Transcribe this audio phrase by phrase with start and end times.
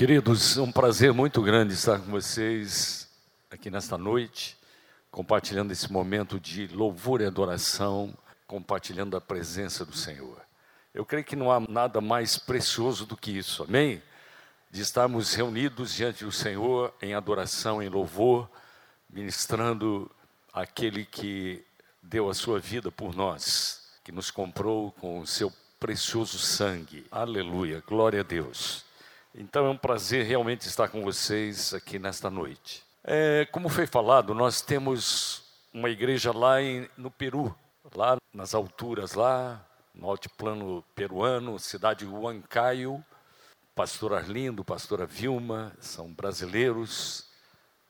[0.00, 3.06] Queridos, é um prazer muito grande estar com vocês
[3.50, 4.56] aqui nesta noite,
[5.10, 8.16] compartilhando esse momento de louvor e adoração,
[8.46, 10.40] compartilhando a presença do Senhor.
[10.94, 14.02] Eu creio que não há nada mais precioso do que isso, amém?
[14.70, 18.48] De estarmos reunidos diante do Senhor em adoração, em louvor,
[19.06, 20.10] ministrando
[20.50, 21.62] aquele que
[22.02, 27.04] deu a sua vida por nós, que nos comprou com o seu precioso sangue.
[27.10, 28.88] Aleluia, glória a Deus.
[29.34, 32.82] Então é um prazer realmente estar com vocês aqui nesta noite.
[33.04, 37.54] É, como foi falado, nós temos uma igreja lá em, no Peru,
[37.94, 43.04] lá nas alturas, lá no altiplano peruano, cidade de Huancayo.
[43.72, 47.26] Pastor Arlindo, pastora Vilma, são brasileiros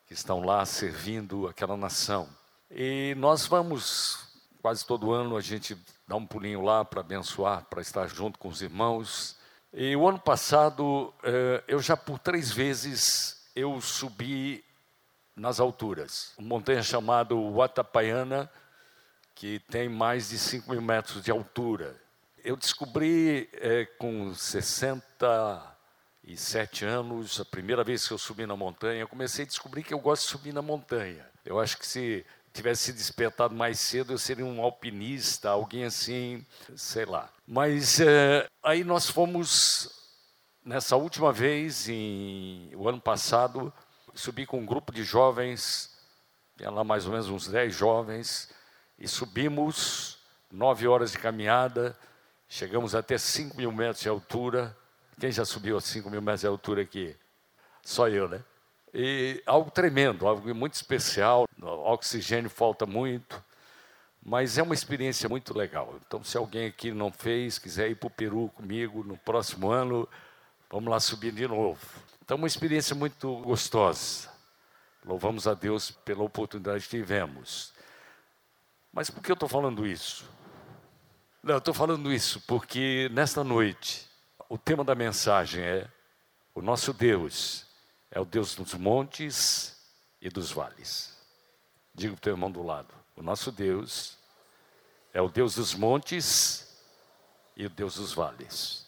[0.06, 2.28] que estão lá servindo aquela nação.
[2.70, 4.28] E nós vamos,
[4.60, 5.76] quase todo ano, a gente
[6.06, 9.39] dá um pulinho lá para abençoar, para estar junto com os irmãos
[9.72, 14.64] e o ano passado, eh, eu já por três vezes eu subi
[15.36, 16.32] nas alturas.
[16.36, 18.50] Uma montanha chamada Watapaiana,
[19.34, 21.96] que tem mais de 5 mil metros de altura.
[22.44, 29.08] Eu descobri é, com 67 anos, a primeira vez que eu subi na montanha, eu
[29.08, 31.24] comecei a descobrir que eu gosto de subir na montanha.
[31.44, 36.44] Eu acho que se tivesse se despertado mais cedo, eu seria um alpinista, alguém assim,
[36.76, 37.30] sei lá.
[37.46, 39.88] Mas é, aí nós fomos,
[40.64, 43.72] nessa última vez, em, o ano passado,
[44.14, 45.90] subi com um grupo de jovens,
[46.56, 48.50] tinha lá mais ou menos uns 10 jovens,
[48.98, 50.18] e subimos
[50.50, 51.96] nove horas de caminhada,
[52.48, 54.76] chegamos até 5 mil metros de altura.
[55.18, 57.16] Quem já subiu a 5 mil metros de altura aqui?
[57.82, 58.42] Só eu, né?
[58.92, 61.46] E algo tremendo, algo muito especial.
[61.60, 63.42] O oxigênio falta muito,
[64.22, 65.94] mas é uma experiência muito legal.
[66.06, 70.08] Então, se alguém aqui não fez, quiser ir para o Peru comigo no próximo ano,
[70.68, 71.80] vamos lá subir de novo.
[72.22, 74.28] Então, uma experiência muito gostosa.
[75.04, 77.72] Louvamos a Deus pela oportunidade que tivemos.
[78.92, 80.28] Mas por que eu estou falando isso?
[81.42, 84.06] Não, eu estou falando isso porque nesta noite
[84.48, 85.88] o tema da mensagem é
[86.54, 87.69] o nosso Deus
[88.10, 89.76] é o Deus dos montes
[90.20, 91.16] e dos vales.
[91.94, 94.18] Diga para o teu irmão do lado: o nosso Deus
[95.12, 96.68] é o Deus dos montes
[97.56, 98.86] e o Deus dos vales.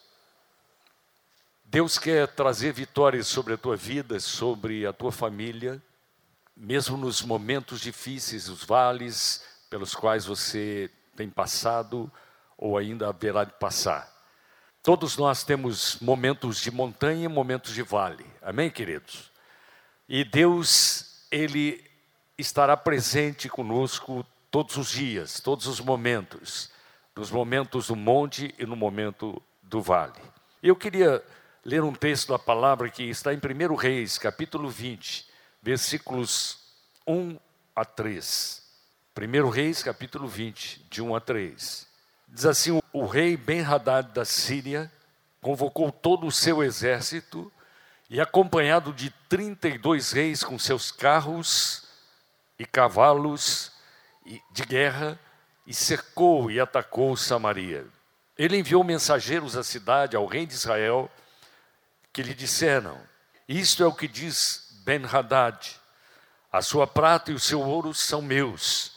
[1.64, 5.82] Deus quer trazer vitórias sobre a tua vida, sobre a tua família,
[6.54, 12.12] mesmo nos momentos difíceis, os vales pelos quais você tem passado
[12.58, 14.12] ou ainda haverá de passar.
[14.82, 18.26] Todos nós temos momentos de montanha e momentos de vale.
[18.42, 19.30] Amém, queridos?
[20.08, 21.88] E Deus, Ele
[22.36, 26.68] estará presente conosco todos os dias, todos os momentos,
[27.14, 30.20] nos momentos do monte e no momento do vale.
[30.60, 31.22] Eu queria
[31.64, 35.28] ler um texto da palavra que está em 1 Reis, capítulo 20,
[35.62, 36.58] versículos
[37.06, 37.38] 1
[37.76, 38.60] a 3.
[39.16, 41.91] 1 Reis, capítulo 20, de 1 a 3.
[42.32, 44.90] Diz assim: O rei Ben-Hadad da Síria
[45.42, 47.52] convocou todo o seu exército
[48.08, 51.84] e, acompanhado de 32 reis com seus carros
[52.58, 53.70] e cavalos
[54.50, 55.18] de guerra,
[55.66, 57.86] e cercou e atacou Samaria.
[58.38, 61.10] Ele enviou mensageiros à cidade, ao rei de Israel,
[62.14, 62.98] que lhe disseram:
[63.46, 65.78] Isto é o que diz Ben-Hadad:
[66.50, 68.96] A sua prata e o seu ouro são meus,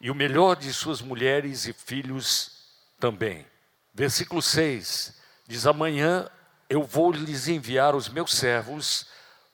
[0.00, 2.59] e o melhor de suas mulheres e filhos
[3.00, 3.46] também.
[3.92, 5.18] Versículo 6
[5.48, 6.30] diz: Amanhã
[6.68, 9.06] eu vou lhes enviar os meus servos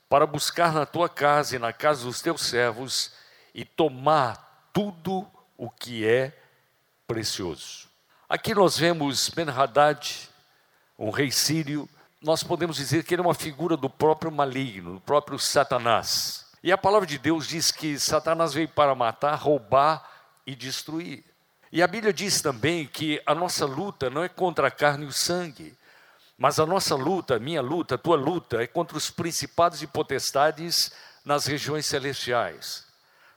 [0.09, 3.13] para buscar na tua casa e na casa dos teus servos
[3.55, 6.39] e tomar tudo o que é
[7.07, 7.89] precioso.
[8.29, 10.29] Aqui nós vemos Ben-Hadad,
[10.99, 11.89] um rei sírio,
[12.21, 16.47] nós podemos dizer que ele é uma figura do próprio maligno, do próprio Satanás.
[16.63, 20.05] E a palavra de Deus diz que Satanás veio para matar, roubar
[20.47, 21.25] e destruir.
[21.77, 25.09] E a Bíblia diz também que a nossa luta não é contra a carne e
[25.09, 25.77] o sangue,
[26.39, 29.87] mas a nossa luta, a minha luta, a tua luta é contra os principados e
[29.87, 30.91] potestades
[31.23, 32.87] nas regiões celestiais.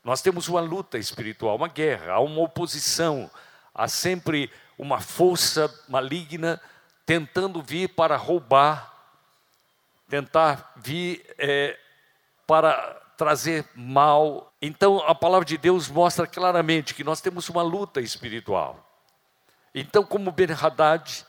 [0.05, 3.29] Nós temos uma luta espiritual, uma guerra, há uma oposição,
[3.75, 6.61] há sempre uma força maligna
[7.05, 8.89] tentando vir para roubar,
[10.07, 11.77] tentar vir é,
[12.47, 14.48] para trazer mal.
[14.61, 18.85] Então a palavra de Deus mostra claramente que nós temos uma luta espiritual.
[19.73, 21.25] Então, como Ben-Hadad,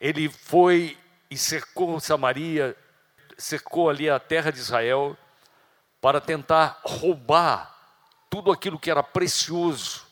[0.00, 0.96] ele foi
[1.30, 2.76] e cercou Samaria,
[3.36, 5.16] cercou ali a terra de Israel,
[6.00, 7.74] para tentar roubar
[8.30, 10.06] tudo aquilo que era precioso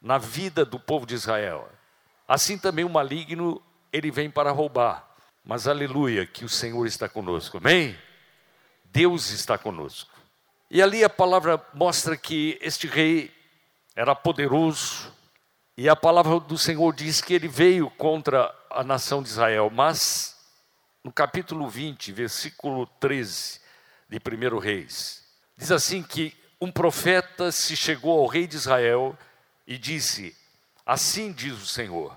[0.00, 1.68] na vida do povo de Israel.
[2.28, 3.60] Assim também o maligno,
[3.92, 5.08] ele vem para roubar.
[5.44, 7.98] Mas aleluia, que o Senhor está conosco, amém?
[8.84, 10.19] Deus está conosco.
[10.70, 13.34] E ali a palavra mostra que este rei
[13.96, 15.12] era poderoso,
[15.76, 20.36] e a palavra do Senhor diz que ele veio contra a nação de Israel, mas
[21.02, 23.60] no capítulo 20, versículo 13
[24.08, 25.24] de 1 Reis,
[25.56, 29.18] diz assim que um profeta se chegou ao rei de Israel
[29.66, 30.36] e disse:
[30.86, 32.16] Assim diz o Senhor: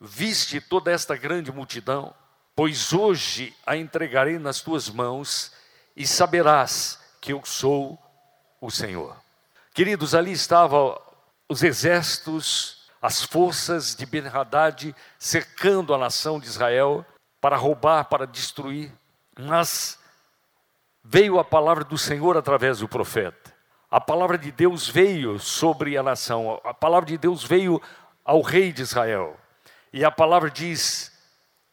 [0.00, 2.14] Viste toda esta grande multidão?
[2.56, 5.52] Pois hoje a entregarei nas tuas mãos
[5.94, 7.98] e saberás que eu sou
[8.60, 9.16] o Senhor.
[9.72, 11.00] Queridos, ali estavam
[11.48, 17.02] os exércitos, as forças de Ben-Hadad cercando a nação de Israel
[17.40, 18.92] para roubar, para destruir,
[19.40, 19.98] mas
[21.02, 23.54] veio a palavra do Senhor através do profeta.
[23.90, 27.80] A palavra de Deus veio sobre a nação, a palavra de Deus veio
[28.22, 29.34] ao rei de Israel.
[29.94, 31.10] E a palavra diz: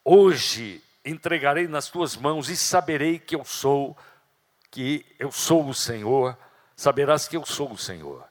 [0.06, 3.98] Hoje entregarei nas tuas mãos e saberei que eu sou,
[4.71, 6.38] que eu sou o Senhor,
[6.75, 8.25] saberás que eu sou o Senhor.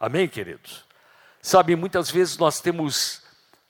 [0.00, 0.84] Amém, queridos?
[1.40, 3.22] Sabe, muitas vezes nós temos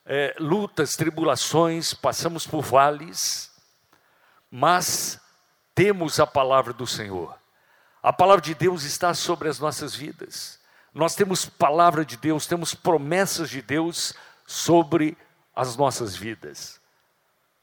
[0.06, 3.50] é, lutas, tribulações, passamos por vales,
[4.50, 5.20] mas
[5.74, 7.36] temos a palavra do Senhor.
[8.02, 10.60] A palavra de Deus está sobre as nossas vidas.
[10.94, 14.14] Nós temos palavra de Deus, temos promessas de Deus
[14.46, 15.18] sobre
[15.54, 16.80] as nossas vidas.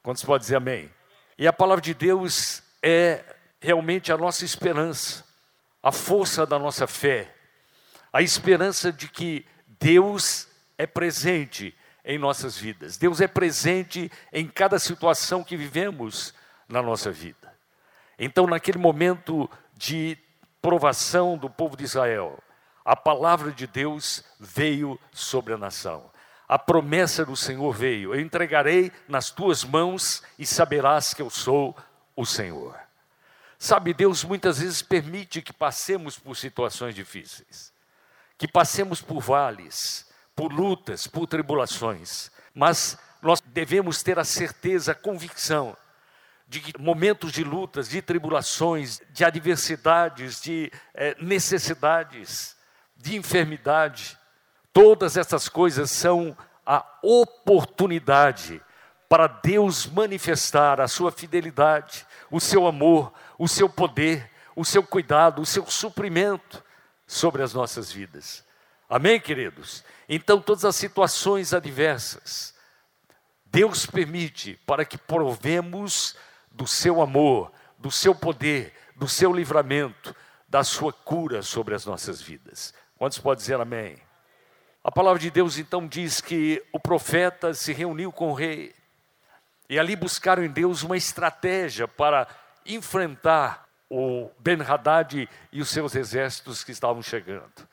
[0.03, 0.93] Quantos podem dizer amém?
[1.37, 3.32] E a palavra de Deus é
[3.63, 5.23] realmente a nossa esperança,
[5.81, 7.33] a força da nossa fé,
[8.11, 9.45] a esperança de que
[9.79, 11.73] Deus é presente
[12.03, 12.97] em nossas vidas.
[12.97, 16.33] Deus é presente em cada situação que vivemos
[16.67, 17.53] na nossa vida.
[18.19, 20.17] Então, naquele momento de
[20.61, 22.37] provação do povo de Israel,
[22.83, 26.11] a palavra de Deus veio sobre a nação.
[26.49, 31.73] A promessa do Senhor veio: Eu entregarei nas tuas mãos e saberás que eu sou
[32.13, 32.82] o Senhor.
[33.63, 37.71] Sabe, Deus muitas vezes permite que passemos por situações difíceis,
[38.37, 40.05] que passemos por vales,
[40.35, 45.77] por lutas, por tribulações, mas nós devemos ter a certeza, a convicção
[46.45, 52.57] de momentos de lutas, de tribulações, de adversidades, de é, necessidades,
[52.97, 54.17] de enfermidade,
[54.73, 58.61] todas essas coisas são a oportunidade
[59.07, 65.41] para Deus manifestar a sua fidelidade, o seu amor, o seu poder, o seu cuidado,
[65.41, 66.63] o seu suprimento
[67.07, 68.43] sobre as nossas vidas.
[68.89, 69.83] Amém, queridos?
[70.07, 72.53] Então, todas as situações adversas,
[73.45, 76.15] Deus permite para que provemos
[76.51, 80.15] do seu amor, do seu poder, do seu livramento,
[80.47, 82.73] da sua cura sobre as nossas vidas.
[82.97, 83.97] Quantos podem dizer amém?
[84.83, 88.75] A palavra de Deus então diz que o profeta se reuniu com o rei
[89.69, 92.27] e ali buscaram em Deus uma estratégia para
[92.65, 97.67] enfrentar o Ben-Hadad e os seus exércitos que estavam chegando.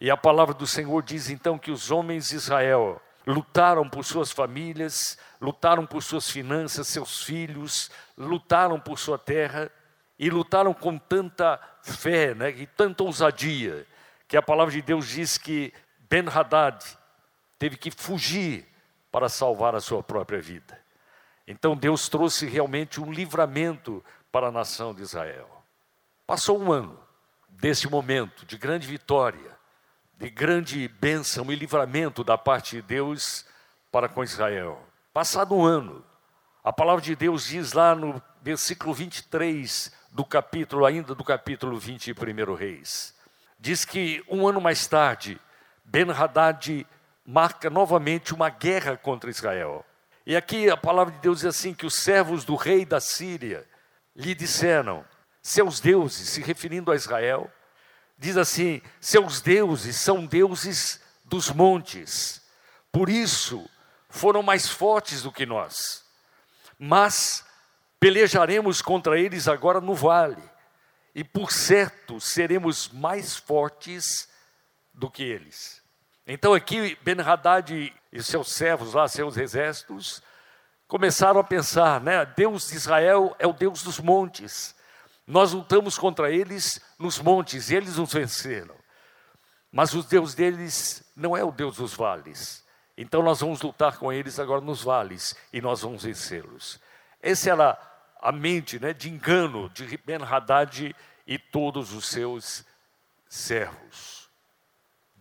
[0.00, 4.30] E a palavra do Senhor diz então que os homens de Israel lutaram por suas
[4.30, 9.70] famílias, lutaram por suas finanças, seus filhos, lutaram por sua terra
[10.18, 13.86] e lutaram com tanta fé né, e tanta ousadia,
[14.28, 15.72] que a palavra de Deus diz que
[16.08, 16.84] Ben-Hadad
[17.58, 18.66] teve que fugir
[19.10, 20.78] para salvar a sua própria vida.
[21.46, 24.04] Então Deus trouxe realmente um livramento
[24.34, 25.48] para a nação de Israel.
[26.26, 26.98] Passou um ano
[27.48, 29.56] desse momento de grande vitória,
[30.18, 33.46] de grande bênção e livramento da parte de Deus
[33.92, 34.82] para com Israel.
[35.12, 36.04] Passado um ano,
[36.64, 42.12] a palavra de Deus diz lá no versículo 23 do capítulo, ainda do capítulo 20
[42.12, 43.14] de 1 Reis,
[43.56, 45.40] diz que um ano mais tarde,
[45.84, 46.84] Ben-Hadad
[47.24, 49.86] marca novamente uma guerra contra Israel.
[50.26, 53.64] E aqui a palavra de Deus diz assim: que os servos do rei da Síria
[54.14, 55.04] lhe disseram,
[55.42, 57.50] seus deuses, se referindo a Israel,
[58.16, 62.42] diz assim: seus deuses são deuses dos montes,
[62.92, 63.68] por isso
[64.08, 66.04] foram mais fortes do que nós.
[66.78, 67.44] Mas
[67.98, 70.42] pelejaremos contra eles agora no vale,
[71.14, 74.28] e por certo seremos mais fortes
[74.92, 75.82] do que eles.
[76.26, 80.22] Então aqui Ben-Hadad e seus servos lá, seus exércitos,
[80.86, 82.24] começaram a pensar, né?
[82.24, 84.74] Deus de Israel é o Deus dos montes.
[85.26, 88.76] Nós lutamos contra eles nos montes e eles nos venceram.
[89.72, 92.64] Mas o Deus deles não é o Deus dos vales.
[92.96, 96.78] Então nós vamos lutar com eles agora nos vales e nós vamos vencê-los.
[97.20, 97.78] Essa era
[98.20, 100.94] a mente né, de engano de Ben-Hadad
[101.26, 102.64] e todos os seus
[103.28, 104.28] servos.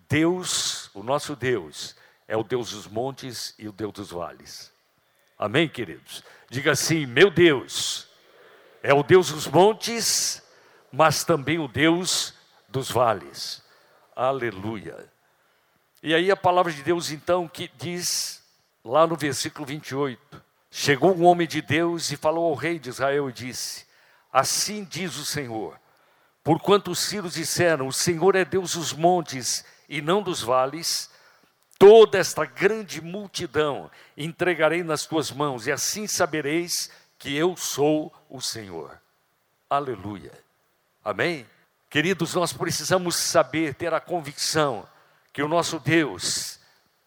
[0.08, 1.96] Deus, o nosso Deus,
[2.28, 4.73] é o Deus dos montes e o Deus dos vales.
[5.38, 6.24] Amém, queridos?
[6.50, 8.08] Diga assim: meu Deus
[8.82, 10.44] é o Deus dos montes,
[10.92, 12.34] mas também o Deus
[12.68, 13.64] dos vales.
[14.16, 15.12] Aleluia.
[16.02, 18.44] E aí a palavra de Deus então que diz
[18.84, 23.30] lá no versículo 28, chegou um homem de Deus e falou ao rei de Israel
[23.30, 23.86] e disse:
[24.32, 25.80] Assim diz o Senhor:
[26.44, 31.10] Porquanto os sírios disseram: O Senhor é Deus dos montes e não dos vales,
[31.78, 38.42] toda esta grande multidão entregarei nas tuas mãos, e assim sabereis que eu sou o
[38.42, 39.00] Senhor.
[39.70, 40.32] Aleluia.
[41.04, 41.46] Amém?
[41.90, 44.88] Queridos, nós precisamos saber, ter a convicção
[45.32, 46.60] que o nosso Deus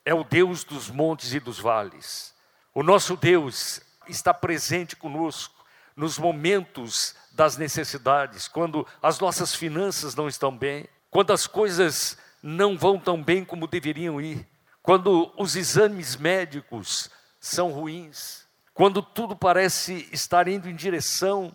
[0.04, 2.34] é o Deus dos montes e dos vales.
[2.74, 5.54] O nosso Deus está presente conosco
[5.96, 12.76] nos momentos das necessidades, quando as nossas finanças não estão bem, quando as coisas não
[12.76, 14.46] vão tão bem como deveriam ir,
[14.86, 21.54] quando os exames médicos são ruins, quando tudo parece estar indo em direção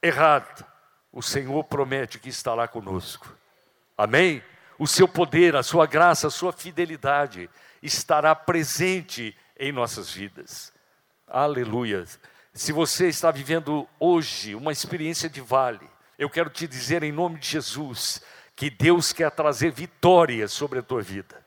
[0.00, 0.64] errada,
[1.10, 3.36] o Senhor promete que estará conosco.
[3.98, 4.44] Amém?
[4.78, 7.50] O seu poder, a sua graça, a sua fidelidade
[7.82, 10.72] estará presente em nossas vidas.
[11.26, 12.04] Aleluia.
[12.54, 17.40] Se você está vivendo hoje uma experiência de vale, eu quero te dizer em nome
[17.40, 18.22] de Jesus
[18.54, 21.42] que Deus quer trazer vitória sobre a tua vida.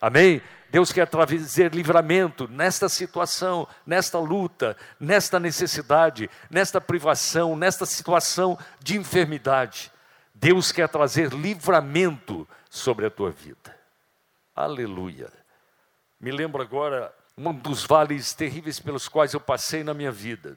[0.00, 0.42] Amém?
[0.70, 8.96] Deus quer trazer livramento nesta situação, nesta luta, nesta necessidade, nesta privação, nesta situação de
[8.96, 9.92] enfermidade.
[10.34, 13.76] Deus quer trazer livramento sobre a tua vida.
[14.54, 15.32] Aleluia.
[16.20, 20.56] Me lembro agora um dos vales terríveis pelos quais eu passei na minha vida.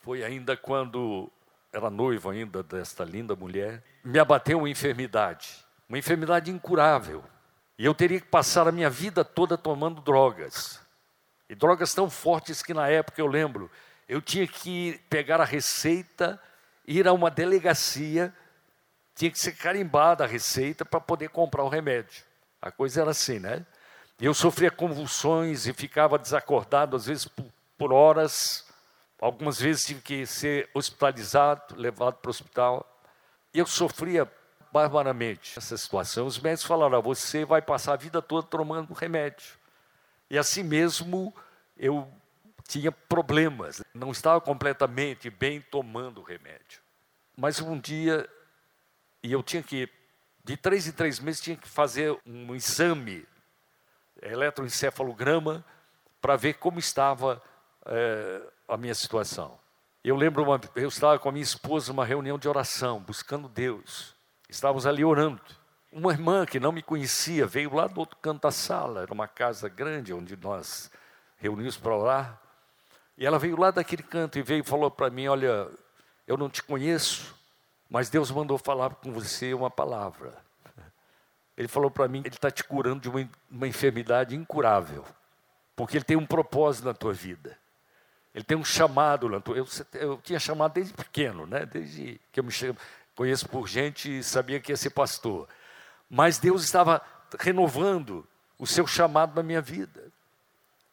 [0.00, 1.30] Foi ainda quando
[1.72, 7.22] era noivo ainda desta linda mulher, me abateu uma enfermidade, uma enfermidade incurável
[7.78, 10.80] e eu teria que passar a minha vida toda tomando drogas.
[11.48, 13.70] E drogas tão fortes que na época eu lembro,
[14.08, 16.42] eu tinha que pegar a receita,
[16.86, 18.34] ir a uma delegacia,
[19.14, 22.24] tinha que ser carimbada a receita para poder comprar o remédio.
[22.60, 23.64] A coisa era assim, né?
[24.20, 28.66] Eu sofria convulsões e ficava desacordado, às vezes por, por horas.
[29.20, 33.00] Algumas vezes tive que ser hospitalizado, levado para o hospital.
[33.54, 34.28] Eu sofria
[34.72, 36.26] barbaramente essa situação.
[36.26, 39.56] Os médicos falaram: você vai passar a vida toda tomando remédio.
[40.30, 41.34] E assim mesmo
[41.76, 42.06] eu
[42.68, 46.82] tinha problemas, não estava completamente bem tomando remédio.
[47.34, 48.28] Mas um dia,
[49.22, 49.88] e eu tinha que,
[50.44, 53.26] de três em três meses, tinha que fazer um exame,
[54.20, 55.64] eletroencefalograma,
[56.20, 57.42] para ver como estava
[57.86, 59.58] é, a minha situação.
[60.04, 64.14] Eu lembro, uma, eu estava com a minha esposa numa reunião de oração, buscando Deus.
[64.48, 65.40] Estávamos ali orando.
[65.92, 69.28] Uma irmã que não me conhecia veio lá do outro canto da sala, era uma
[69.28, 70.90] casa grande onde nós
[71.36, 72.40] reunimos para orar.
[73.16, 75.68] E ela veio lá daquele canto e veio e falou para mim: Olha,
[76.26, 77.34] eu não te conheço,
[77.90, 80.34] mas Deus mandou falar com você uma palavra.
[81.56, 85.04] Ele falou para mim: Ele está te curando de uma, uma enfermidade incurável,
[85.74, 87.58] porque Ele tem um propósito na tua vida.
[88.34, 89.28] Ele tem um chamado.
[89.54, 91.66] Eu, eu tinha chamado desde pequeno, né?
[91.66, 92.78] Desde que eu me chamo,
[93.18, 95.48] conheço por gente e sabia que ia ser pastor.
[96.08, 97.02] Mas Deus estava
[97.40, 98.24] renovando
[98.56, 100.12] o seu chamado na minha vida.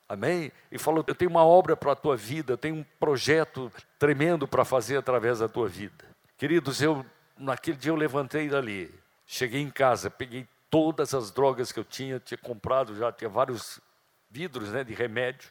[0.10, 0.51] Amém?
[0.72, 4.48] E falou: Eu tenho uma obra para a tua vida, eu tenho um projeto tremendo
[4.48, 6.03] para fazer através da tua vida.
[6.36, 7.05] Queridos, eu
[7.38, 8.91] naquele dia eu levantei dali,
[9.27, 13.79] cheguei em casa, peguei todas as drogas que eu tinha, tinha comprado já, tinha vários
[14.32, 15.48] vidros né, de remédio.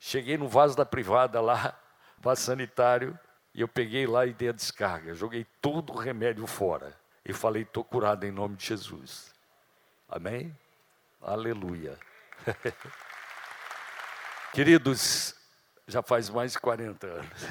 [0.00, 1.78] Cheguei no vaso da privada lá,
[2.18, 3.16] vaso sanitário,
[3.58, 6.96] e eu peguei lá e dei a descarga, joguei todo o remédio fora.
[7.24, 9.34] E falei, estou curado em nome de Jesus.
[10.08, 10.56] Amém?
[11.20, 11.98] Aleluia.
[14.54, 15.34] Queridos,
[15.88, 17.42] já faz mais de 40 anos.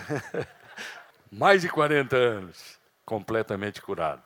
[1.30, 4.24] mais de 40 anos, completamente curado.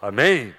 [0.00, 0.56] Amém?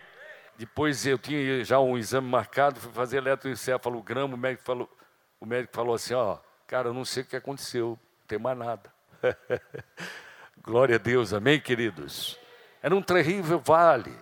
[0.55, 4.97] Depois eu tinha já um exame marcado, fui fazer eletroencefalograma, o médico falou,
[5.39, 8.55] o médico falou assim, ó, cara, eu não sei o que aconteceu, não tem mais
[8.55, 8.98] nada.
[10.61, 12.37] Glória a Deus, amém, queridos?
[12.81, 14.15] Era um terrível vale,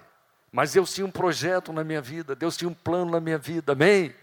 [0.52, 3.74] mas Deus tinha um projeto na minha vida, Deus tinha um plano na minha vida,
[3.74, 4.14] amém?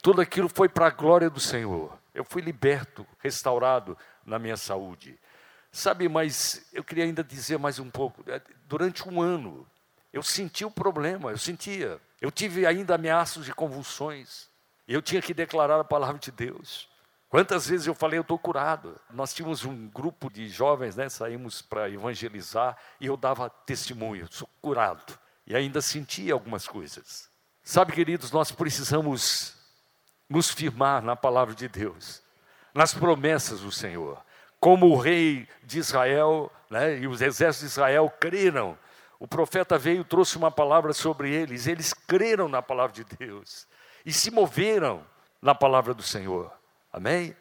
[0.00, 1.96] Tudo aquilo foi para a glória do Senhor.
[2.14, 5.18] Eu fui liberto, restaurado na minha saúde.
[5.70, 8.22] Sabe, mas eu queria ainda dizer mais um pouco.
[8.30, 9.66] É, durante um ano,
[10.12, 12.00] eu senti o problema, eu sentia.
[12.20, 14.48] Eu tive ainda ameaças de convulsões.
[14.86, 16.91] Eu tinha que declarar a palavra de Deus.
[17.32, 19.00] Quantas vezes eu falei, eu estou curado.
[19.10, 24.46] Nós tínhamos um grupo de jovens, né, saímos para evangelizar e eu dava testemunho, sou
[24.60, 25.18] curado.
[25.46, 27.30] E ainda sentia algumas coisas.
[27.62, 29.56] Sabe, queridos, nós precisamos
[30.28, 32.22] nos firmar na palavra de Deus.
[32.74, 34.22] nas promessas do Senhor.
[34.60, 38.78] Como o rei de Israel né, e os exércitos de Israel creram,
[39.18, 43.66] o profeta veio e trouxe uma palavra sobre eles, eles creram na palavra de Deus
[44.04, 45.02] e se moveram
[45.40, 46.52] na palavra do Senhor.
[46.92, 47.34] Amém?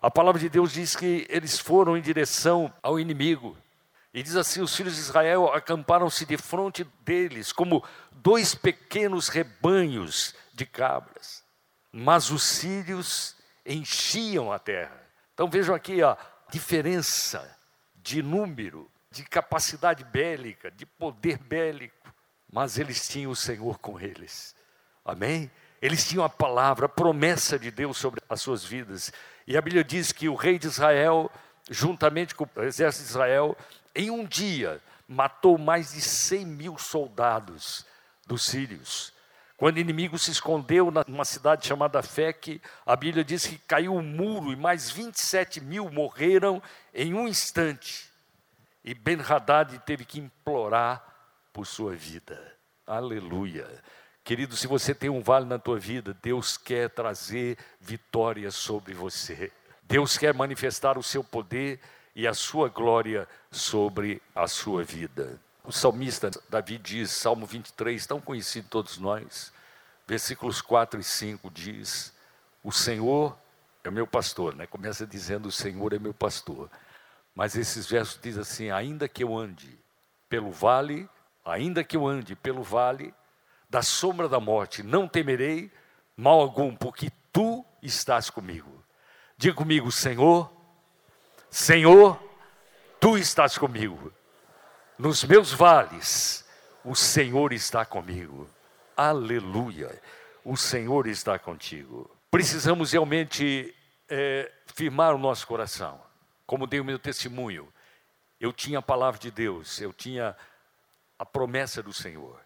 [0.00, 3.56] A palavra de Deus diz que eles foram em direção ao inimigo.
[4.12, 10.34] E diz assim: os filhos de Israel acamparam-se de frente deles, como dois pequenos rebanhos
[10.52, 11.44] de cabras.
[11.92, 15.00] Mas os sírios enchiam a terra.
[15.34, 16.16] Então vejam aqui a
[16.50, 17.56] diferença
[17.96, 22.12] de número, de capacidade bélica, de poder bélico.
[22.50, 24.54] Mas eles tinham o Senhor com eles.
[25.04, 25.50] Amém?
[25.80, 29.12] Eles tinham a palavra, a promessa de Deus sobre as suas vidas.
[29.46, 31.30] E a Bíblia diz que o rei de Israel,
[31.70, 33.56] juntamente com o exército de Israel,
[33.94, 37.86] em um dia matou mais de 100 mil soldados
[38.26, 39.12] dos sírios.
[39.56, 44.02] Quando o inimigo se escondeu numa cidade chamada Feque, a Bíblia diz que caiu um
[44.02, 46.62] muro e mais 27 mil morreram
[46.94, 48.08] em um instante.
[48.84, 51.04] E Ben-Hadad teve que implorar
[51.52, 52.54] por sua vida.
[52.86, 53.66] Aleluia.
[54.28, 59.50] Querido, se você tem um vale na tua vida, Deus quer trazer vitória sobre você.
[59.84, 61.80] Deus quer manifestar o seu poder
[62.14, 65.40] e a sua glória sobre a sua vida.
[65.64, 69.50] O salmista Davi diz, Salmo 23, tão conhecido todos nós,
[70.06, 72.12] versículos 4 e 5 diz:
[72.62, 73.34] O Senhor
[73.82, 74.66] é meu pastor, né?
[74.66, 76.68] Começa dizendo: O Senhor é meu pastor.
[77.34, 79.78] Mas esses versos dizem assim: Ainda que eu ande
[80.28, 81.08] pelo vale,
[81.42, 83.14] ainda que eu ande pelo vale
[83.68, 85.70] da sombra da morte, não temerei
[86.16, 88.84] mal algum, porque tu estás comigo.
[89.36, 90.50] Diga comigo, Senhor,
[91.50, 92.20] Senhor,
[92.98, 94.12] tu estás comigo.
[94.98, 96.44] Nos meus vales,
[96.84, 98.48] o Senhor está comigo.
[98.96, 100.00] Aleluia.
[100.44, 102.10] O Senhor está contigo.
[102.30, 103.74] Precisamos realmente
[104.08, 106.00] é, firmar o nosso coração.
[106.46, 107.72] Como dei o meu testemunho,
[108.40, 110.36] eu tinha a palavra de Deus, eu tinha
[111.18, 112.40] a promessa do Senhor.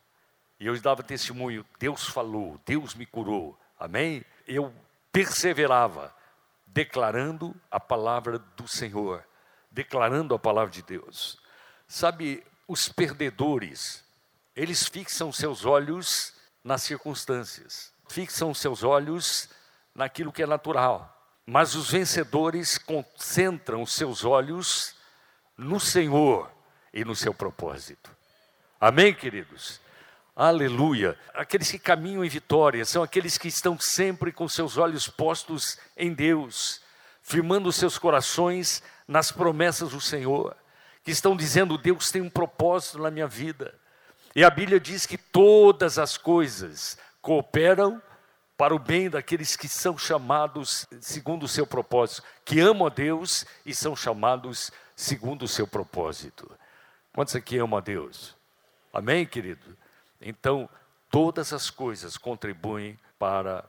[0.63, 3.59] E eu dava testemunho, Deus falou, Deus me curou.
[3.77, 4.25] Amém?
[4.47, 4.73] Eu
[5.11, 6.15] perseverava,
[6.65, 9.27] declarando a palavra do Senhor,
[9.73, 11.37] declarando a palavra de Deus.
[11.89, 14.05] Sabe, os perdedores,
[14.55, 16.33] eles fixam seus olhos
[16.63, 19.51] nas circunstâncias, fixam seus olhos
[19.93, 21.13] naquilo que é natural.
[21.45, 24.95] Mas os vencedores concentram seus olhos
[25.59, 26.49] no Senhor
[26.95, 28.15] e no seu propósito.
[28.81, 29.83] Amém, queridos?
[30.35, 31.19] Aleluia.
[31.35, 36.15] Aqueles que caminham em vitória são aqueles que estão sempre com seus olhos postos em
[36.15, 36.81] Deus,
[37.23, 40.57] firmando seus corações nas promessas do Senhor,
[41.05, 43.75] que estão dizendo: Deus tem um propósito na minha vida.
[44.35, 48.01] E a Bíblia diz que todas as coisas cooperam
[48.57, 53.45] para o bem daqueles que são chamados segundo o seu propósito, que amam a Deus
[53.67, 56.51] e são chamados segundo o seu propósito.
[57.13, 58.35] Quantos aqui amam a Deus?
[58.95, 59.82] Amém, querido?
[60.23, 60.69] Então,
[61.11, 63.65] todas as coisas contribuem para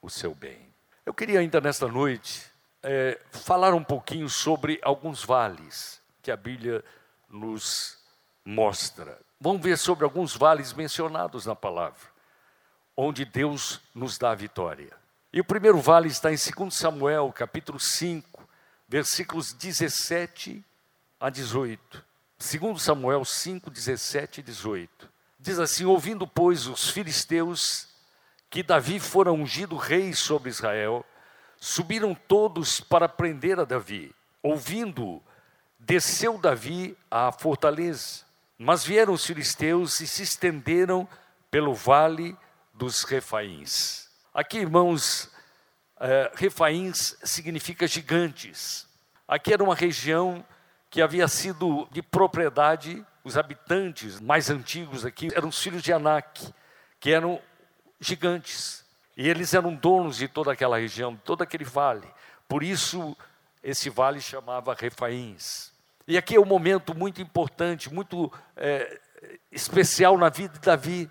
[0.00, 0.72] o seu bem.
[1.06, 2.46] Eu queria ainda nesta noite
[2.82, 6.84] é, falar um pouquinho sobre alguns vales que a Bíblia
[7.30, 7.98] nos
[8.44, 9.18] mostra.
[9.40, 12.08] Vamos ver sobre alguns vales mencionados na palavra,
[12.96, 14.92] onde Deus nos dá a vitória.
[15.32, 18.48] E o primeiro vale está em 2 Samuel, capítulo 5,
[18.86, 20.64] versículos 17
[21.18, 22.04] a 18.
[22.38, 25.11] 2 Samuel 5, 17 e 18.
[25.42, 27.88] Diz assim: Ouvindo, pois, os filisteus
[28.48, 31.04] que Davi fora ungido rei sobre Israel,
[31.58, 34.14] subiram todos para prender a Davi.
[34.40, 35.20] Ouvindo,
[35.80, 38.24] desceu Davi à fortaleza.
[38.56, 41.08] Mas vieram os filisteus e se estenderam
[41.50, 42.36] pelo vale
[42.72, 44.08] dos refaíns.
[44.32, 45.28] Aqui, irmãos,
[45.98, 48.86] é, refaíns significa gigantes.
[49.26, 50.44] Aqui era uma região
[50.88, 56.52] que havia sido de propriedade os habitantes mais antigos aqui eram os filhos de Anak,
[56.98, 57.40] que eram
[58.00, 58.84] gigantes.
[59.16, 62.08] E eles eram donos de toda aquela região, de todo aquele vale.
[62.48, 63.16] Por isso,
[63.62, 65.72] esse vale chamava Refaíns.
[66.06, 69.00] E aqui é um momento muito importante, muito é,
[69.50, 71.10] especial na vida de Davi.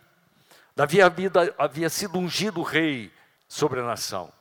[0.75, 3.11] Davi havia, havia sido ungido rei
[3.47, 4.31] sobre a nação.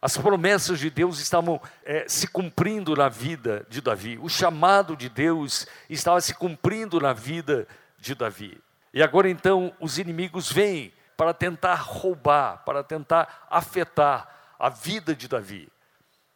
[0.00, 4.18] As promessas de Deus estavam é, se cumprindo na vida de Davi.
[4.20, 7.66] O chamado de Deus estava se cumprindo na vida
[7.98, 8.60] de Davi.
[8.92, 14.28] E agora então os inimigos vêm para tentar roubar, para tentar afetar
[14.58, 15.68] a vida de Davi,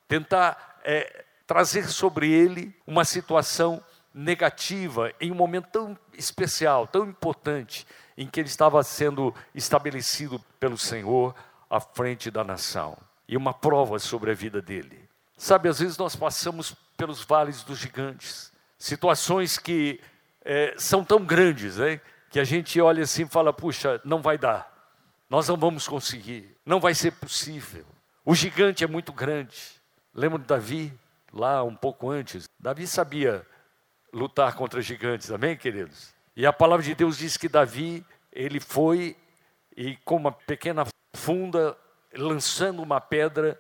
[0.08, 7.86] tentar é, trazer sobre ele uma situação negativa em um momento tão especial, tão importante,
[8.16, 11.34] em que ele estava sendo estabelecido pelo Senhor
[11.68, 12.96] à frente da nação
[13.30, 15.08] e uma prova sobre a vida dele.
[15.38, 20.00] Sabe, às vezes nós passamos pelos vales dos gigantes, situações que
[20.44, 24.36] é, são tão grandes, né, que a gente olha assim e fala: puxa, não vai
[24.36, 24.68] dar,
[25.30, 27.86] nós não vamos conseguir, não vai ser possível.
[28.24, 29.56] O gigante é muito grande.
[30.12, 30.92] Lembra de Davi,
[31.32, 32.48] lá um pouco antes?
[32.58, 33.46] Davi sabia
[34.12, 36.12] lutar contra gigantes, amém, queridos?
[36.34, 39.16] E a palavra de Deus diz que Davi, ele foi
[39.76, 41.76] e com uma pequena funda,
[42.14, 43.58] lançando uma pedra,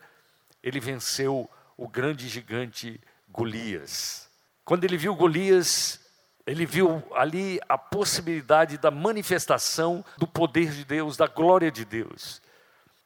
[0.62, 4.28] ele venceu o grande gigante Golias.
[4.64, 6.00] Quando ele viu Golias,
[6.46, 12.42] ele viu ali a possibilidade da manifestação do poder de Deus, da glória de Deus.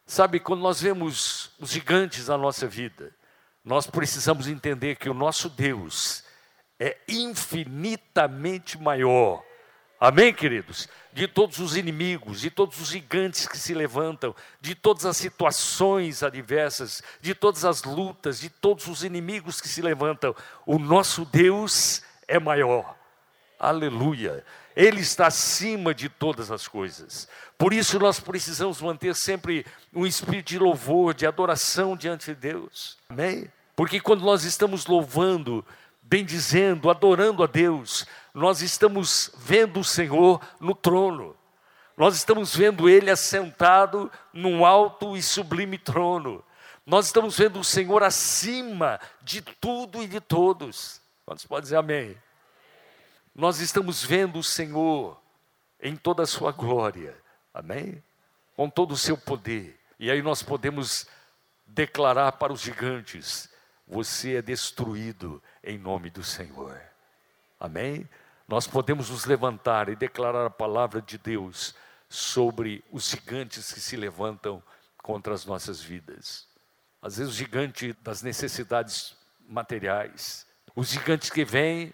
[0.07, 3.15] Sabe, quando nós vemos os gigantes na nossa vida,
[3.65, 6.25] nós precisamos entender que o nosso Deus
[6.79, 9.43] é infinitamente maior.
[10.01, 10.89] Amém, queridos?
[11.13, 16.23] De todos os inimigos, de todos os gigantes que se levantam, de todas as situações
[16.23, 20.35] adversas, de todas as lutas, de todos os inimigos que se levantam,
[20.67, 22.97] o nosso Deus é maior.
[23.59, 24.45] Aleluia.
[24.77, 27.29] Ele está acima de todas as coisas.
[27.57, 32.99] Por isso nós precisamos manter sempre um espírito de louvor, de adoração diante de Deus.
[33.09, 33.51] Amém?
[33.77, 35.65] Porque quando nós estamos louvando,
[36.03, 41.37] bendizendo, adorando a Deus, nós estamos vendo o Senhor no trono.
[41.97, 46.45] Nós estamos vendo ele assentado num alto e sublime trono.
[46.85, 51.01] Nós estamos vendo o Senhor acima de tudo e de todos.
[51.25, 52.17] Quantos podem dizer amém?
[53.33, 55.17] Nós estamos vendo o Senhor
[55.81, 57.17] em toda a sua glória.
[57.53, 58.03] Amém?
[58.57, 59.79] Com todo o seu poder.
[59.99, 61.07] E aí nós podemos
[61.65, 63.49] declarar para os gigantes:
[63.87, 66.81] você é destruído em nome do Senhor.
[67.59, 68.09] Amém?
[68.47, 71.75] Nós podemos nos levantar e declarar a palavra de Deus
[72.09, 74.63] sobre os gigantes que se levantam
[75.03, 76.47] contra as nossas vidas.
[77.01, 79.17] Às vezes o gigante das necessidades
[79.49, 81.93] materiais, os gigantes que vêm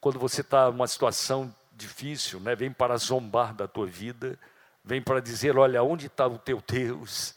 [0.00, 2.54] quando você está numa situação difícil, né?
[2.54, 4.38] vem para zombar da tua vida,
[4.84, 7.34] vem para dizer: olha, onde está o teu Deus?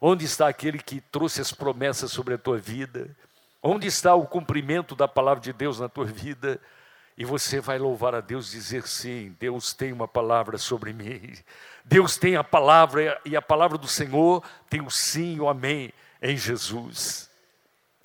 [0.00, 3.16] Onde está aquele que trouxe as promessas sobre a tua vida?
[3.62, 6.60] Onde está o cumprimento da palavra de Deus na tua vida?
[7.16, 11.34] E você vai louvar a Deus, dizer sim, Deus tem uma palavra sobre mim.
[11.84, 15.92] Deus tem a palavra e a palavra do Senhor tem o sim e o amém
[16.20, 17.30] em Jesus.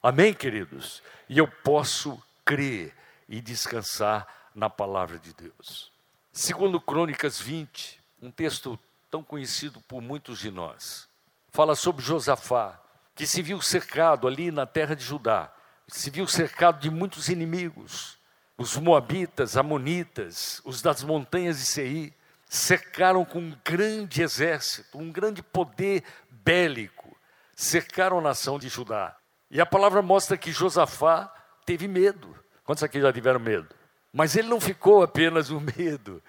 [0.01, 1.01] Amém, queridos?
[1.29, 2.93] E eu posso crer
[3.27, 5.91] e descansar na palavra de Deus.
[6.31, 11.07] Segundo Crônicas 20, um texto tão conhecido por muitos de nós,
[11.51, 12.79] fala sobre Josafá,
[13.15, 15.51] que se viu cercado ali na terra de Judá,
[15.87, 18.16] se viu cercado de muitos inimigos.
[18.57, 22.13] Os moabitas, amonitas, os das montanhas de Seir,
[22.49, 27.15] cercaram com um grande exército, um grande poder bélico,
[27.55, 29.15] cercaram a nação de Judá.
[29.51, 31.31] E a palavra mostra que Josafá
[31.65, 32.35] teve medo.
[32.63, 33.67] Quantos aqui já tiveram medo?
[34.11, 36.21] Mas ele não ficou apenas no medo.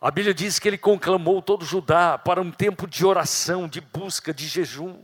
[0.00, 4.32] A Bíblia diz que ele conclamou todo Judá para um tempo de oração, de busca,
[4.32, 5.02] de jejum.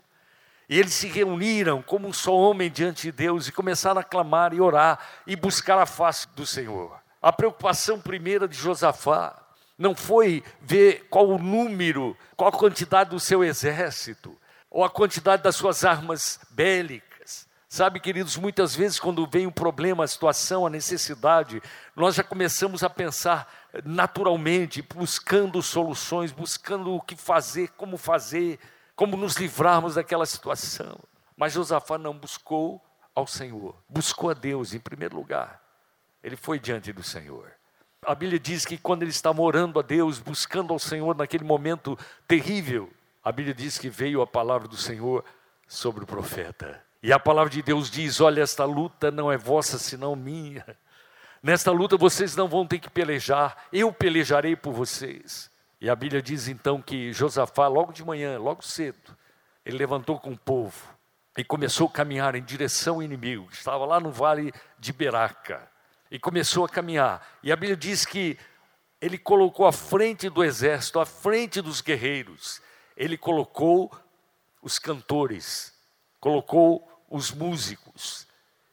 [0.68, 4.52] E eles se reuniram como um só homem diante de Deus e começaram a clamar
[4.52, 6.98] e orar e buscar a face do Senhor.
[7.22, 9.46] A preocupação primeira de Josafá
[9.78, 14.36] não foi ver qual o número, qual a quantidade do seu exército,
[14.70, 17.46] ou a quantidade das suas armas bélicas.
[17.68, 21.62] Sabe, queridos, muitas vezes quando vem um problema, a situação, a necessidade,
[21.94, 23.52] nós já começamos a pensar
[23.84, 28.58] naturalmente, buscando soluções, buscando o que fazer, como fazer
[28.96, 30.98] como nos livrarmos daquela situação.
[31.36, 32.82] Mas Josafá não buscou
[33.14, 35.62] ao Senhor, buscou a Deus em primeiro lugar.
[36.24, 37.52] Ele foi diante do Senhor.
[38.04, 41.98] A Bíblia diz que quando ele estava orando a Deus, buscando ao Senhor naquele momento
[42.26, 42.90] terrível,
[43.22, 45.24] a Bíblia diz que veio a palavra do Senhor
[45.68, 46.82] sobre o profeta.
[47.02, 50.64] E a palavra de Deus diz: Olha, esta luta não é vossa, senão minha.
[51.42, 55.50] Nesta luta vocês não vão ter que pelejar, eu pelejarei por vocês.
[55.80, 59.16] E a Bíblia diz então que Josafá, logo de manhã, logo cedo,
[59.64, 60.96] ele levantou com o povo
[61.36, 65.70] e começou a caminhar em direção ao inimigo, que estava lá no vale de Beraca.
[66.10, 67.38] E começou a caminhar.
[67.42, 68.38] E a Bíblia diz que
[69.00, 72.62] ele colocou à frente do exército, à frente dos guerreiros,
[72.96, 73.92] ele colocou
[74.62, 75.74] os cantores,
[76.18, 78.26] colocou os músicos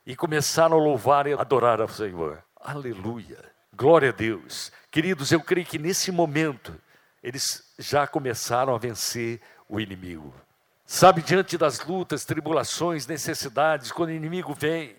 [0.05, 2.43] e começaram a louvar e adorar ao Senhor.
[2.55, 3.51] Aleluia.
[3.75, 4.71] Glória a Deus.
[4.89, 6.79] Queridos, eu creio que nesse momento
[7.23, 10.33] eles já começaram a vencer o inimigo.
[10.85, 14.95] Sabe, diante das lutas, tribulações, necessidades, quando o inimigo vem,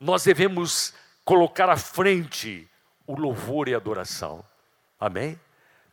[0.00, 0.92] nós devemos
[1.24, 2.68] colocar à frente
[3.06, 4.44] o louvor e a adoração.
[4.98, 5.38] Amém?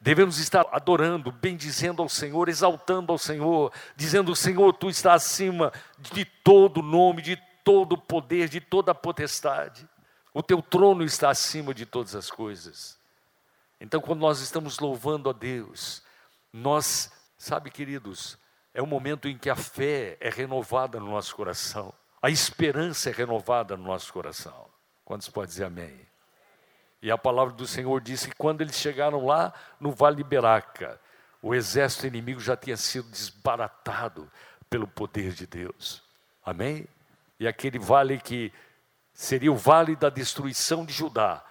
[0.02, 6.26] Devemos estar adorando, bendizendo ao Senhor, exaltando ao Senhor, dizendo: Senhor, tu estás acima de
[6.26, 9.88] todo nome, de todo poder, de toda potestade.
[10.34, 12.99] O teu trono está acima de todas as coisas.
[13.80, 16.04] Então, quando nós estamos louvando a Deus,
[16.52, 18.38] nós, sabe, queridos,
[18.74, 23.14] é o momento em que a fé é renovada no nosso coração, a esperança é
[23.14, 24.70] renovada no nosso coração.
[25.06, 26.08] Quantos podem dizer amém?
[27.02, 31.00] E a palavra do Senhor diz que quando eles chegaram lá no Vale de Beraca,
[31.42, 34.30] o exército inimigo já tinha sido desbaratado
[34.70, 36.04] pelo poder de Deus.
[36.44, 36.86] Amém?
[37.40, 38.52] E aquele vale que
[39.14, 41.44] seria o vale da destruição de Judá,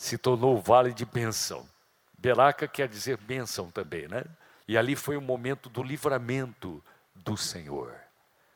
[0.00, 1.68] se tornou o vale de bênção.
[2.16, 4.24] Beraca quer dizer bênção também, né?
[4.66, 6.82] E ali foi o momento do livramento
[7.14, 7.94] do Senhor.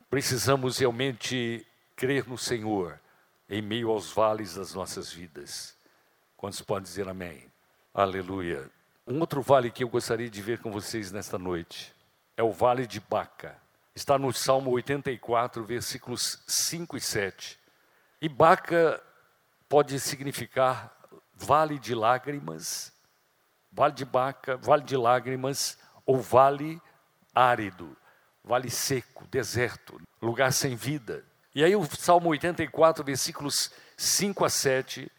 [0.09, 1.63] Precisamos realmente
[1.95, 2.99] crer no Senhor
[3.47, 5.77] em meio aos vales das nossas vidas.
[6.35, 7.45] Quantos podem dizer amém?
[7.93, 8.67] Aleluia.
[9.05, 11.93] Um outro vale que eu gostaria de ver com vocês nesta noite
[12.35, 13.55] é o vale de Baca.
[13.93, 17.59] Está no Salmo 84, versículos 5 e 7.
[18.19, 18.99] E Baca
[19.69, 20.94] pode significar
[21.35, 22.93] vale de lágrimas,
[23.71, 26.81] vale de Baca, vale de lágrimas ou vale
[27.33, 27.95] árido,
[28.43, 31.23] vale seco, deserto, lugar sem vida.
[31.53, 35.11] E aí o Salmo 84, versículos 5 a 7,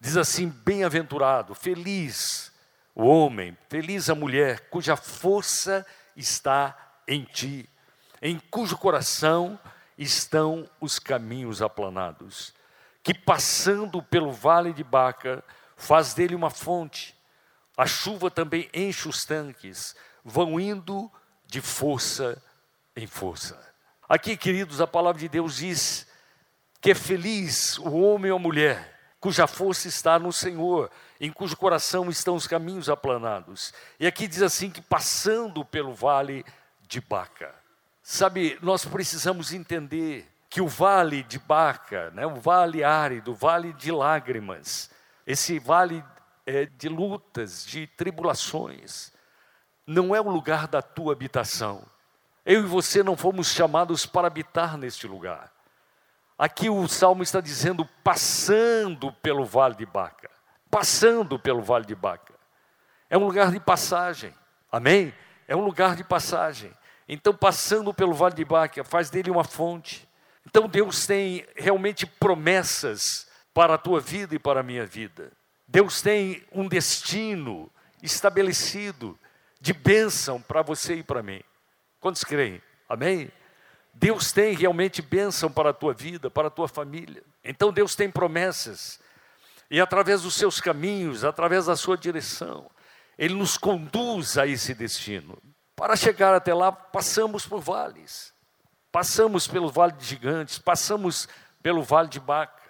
[0.00, 2.52] diz assim: Bem-aventurado, feliz
[2.94, 6.76] o homem, feliz a mulher, cuja força está
[7.08, 7.68] em ti,
[8.20, 9.58] em cujo coração
[9.96, 12.52] estão os caminhos aplanados,
[13.02, 15.42] que passando pelo vale de Baca,
[15.76, 17.14] faz dele uma fonte.
[17.76, 21.10] A chuva também enche os tanques, vão indo
[21.46, 22.42] de força
[22.96, 23.58] em força.
[24.08, 26.06] Aqui, queridos, a palavra de Deus diz
[26.80, 31.56] que é feliz o homem ou a mulher cuja força está no Senhor, em cujo
[31.56, 33.72] coração estão os caminhos aplanados.
[34.00, 36.44] E aqui diz assim que passando pelo vale
[36.88, 37.54] de Baca.
[38.02, 43.72] Sabe, nós precisamos entender que o vale de Baca, né, o vale árido, o vale
[43.72, 44.90] de lágrimas,
[45.26, 46.04] esse vale
[46.44, 49.14] é, de lutas, de tribulações,
[49.86, 51.82] não é o lugar da tua habitação.
[52.44, 55.50] Eu e você não fomos chamados para habitar neste lugar.
[56.36, 60.30] Aqui o salmo está dizendo passando pelo vale de Baca.
[60.70, 62.34] Passando pelo vale de Baca.
[63.08, 64.34] É um lugar de passagem.
[64.70, 65.14] Amém?
[65.48, 66.70] É um lugar de passagem.
[67.08, 70.11] Então, passando pelo vale de Baca, faz dele uma fonte.
[70.46, 75.32] Então, Deus tem realmente promessas para a tua vida e para a minha vida.
[75.66, 77.70] Deus tem um destino
[78.02, 79.18] estabelecido
[79.60, 81.40] de bênção para você e para mim.
[82.00, 82.60] Quantos creem?
[82.88, 83.30] Amém?
[83.94, 87.22] Deus tem realmente bênção para a tua vida, para a tua família.
[87.44, 88.98] Então Deus tem promessas.
[89.70, 92.70] E através dos seus caminhos, através da sua direção,
[93.16, 95.38] Ele nos conduz a esse destino.
[95.76, 98.31] Para chegar até lá, passamos por vales.
[98.92, 101.26] Passamos pelo vale de gigantes, passamos
[101.62, 102.62] pelo vale de Baca,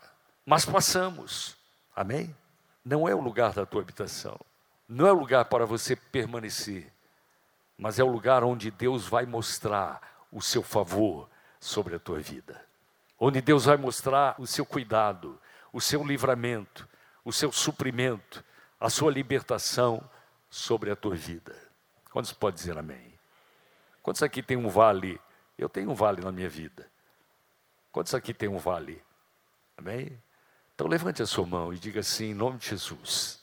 [0.46, 1.56] mas passamos.
[1.94, 2.34] Amém?
[2.84, 4.38] Não é o lugar da tua habitação.
[4.88, 6.92] Não é o lugar para você permanecer,
[7.76, 12.64] mas é o lugar onde Deus vai mostrar o seu favor sobre a tua vida.
[13.18, 15.40] Onde Deus vai mostrar o seu cuidado,
[15.72, 16.88] o seu livramento,
[17.24, 18.44] o seu suprimento,
[18.78, 20.08] a sua libertação
[20.50, 21.56] sobre a tua vida.
[22.10, 23.18] Quantos pode dizer amém?
[24.02, 25.20] Quantos aqui tem um vale?
[25.58, 26.90] Eu tenho um vale na minha vida.
[27.90, 29.02] Quantos aqui tem um vale?
[29.76, 30.20] Amém?
[30.74, 33.40] Então levante a sua mão e diga assim, em nome de Jesus.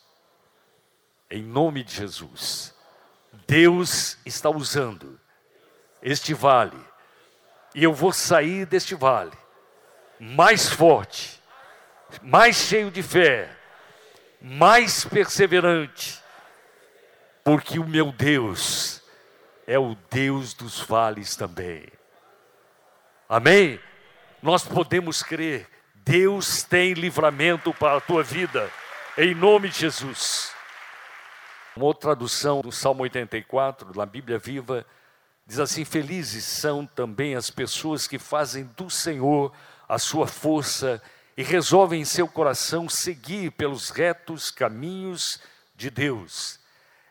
[1.30, 2.74] Em nome de Jesus.
[3.48, 5.20] Deus está usando
[6.02, 6.80] este vale.
[7.76, 9.38] E eu vou sair deste vale
[10.20, 11.42] mais forte,
[12.22, 13.50] mais cheio de fé,
[14.42, 16.22] mais perseverante,
[17.44, 19.02] porque o meu Deus
[19.66, 21.88] é o Deus dos vales também.
[23.30, 23.80] Amém?
[24.42, 28.70] Nós podemos crer, Deus tem livramento para a tua vida,
[29.18, 30.52] em nome de Jesus.
[31.76, 34.86] Uma outra tradução do Salmo 84, na Bíblia Viva,
[35.50, 39.52] Diz assim: Felizes são também as pessoas que fazem do Senhor
[39.88, 41.02] a sua força
[41.36, 45.42] e resolvem em seu coração seguir pelos retos caminhos
[45.76, 46.60] de Deus.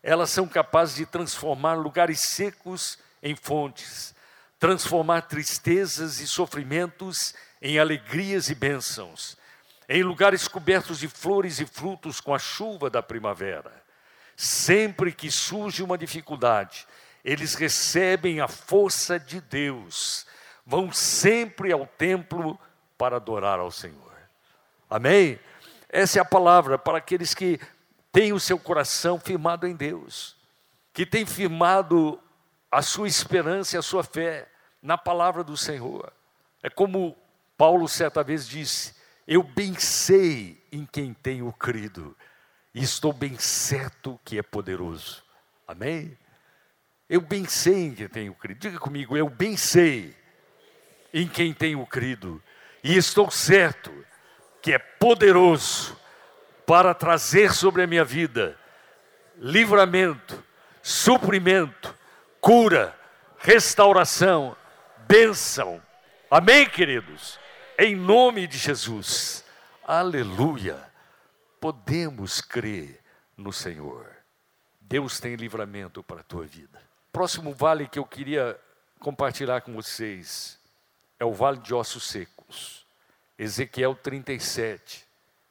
[0.04, 4.14] Elas são capazes de transformar lugares secos em fontes,
[4.58, 9.36] transformar tristezas e sofrimentos em alegrias e bênçãos,
[9.88, 13.72] em lugares cobertos de flores e frutos com a chuva da primavera.
[14.36, 16.86] Sempre que surge uma dificuldade,
[17.24, 20.26] eles recebem a força de Deus,
[20.64, 22.58] vão sempre ao templo
[22.96, 24.12] para adorar ao Senhor.
[24.90, 25.38] Amém?
[25.88, 27.58] Essa é a palavra para aqueles que
[28.12, 30.36] têm o seu coração firmado em Deus,
[30.92, 32.20] que têm firmado
[32.70, 34.48] a sua esperança e a sua fé
[34.82, 36.12] na palavra do Senhor.
[36.62, 37.16] É como
[37.56, 38.94] Paulo certa vez disse:
[39.26, 42.16] Eu bem sei em quem tenho crido,
[42.74, 45.22] e estou bem certo que é poderoso.
[45.66, 46.16] Amém?
[47.08, 48.60] Eu bem sei em quem tenho crido.
[48.60, 50.14] Diga comigo, eu bem sei
[51.12, 52.42] em quem tenho crido,
[52.84, 53.92] e estou certo
[54.60, 55.96] que é poderoso
[56.66, 58.58] para trazer sobre a minha vida
[59.40, 60.42] livramento,
[60.82, 61.94] suprimento,
[62.40, 62.98] cura,
[63.38, 64.56] restauração,
[65.06, 65.82] bênção.
[66.30, 67.38] Amém, queridos?
[67.78, 69.44] Em nome de Jesus.
[69.84, 70.78] Aleluia.
[71.60, 73.00] Podemos crer
[73.36, 74.10] no Senhor.
[74.80, 76.80] Deus tem livramento para a tua vida.
[77.12, 78.58] Próximo vale que eu queria
[78.98, 80.58] compartilhar com vocês
[81.18, 82.86] é o vale de ossos secos.
[83.38, 85.06] Ezequiel 37.